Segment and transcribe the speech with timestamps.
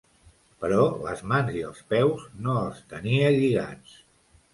[0.63, 4.01] Però les mans i els peus no els tenia lligats.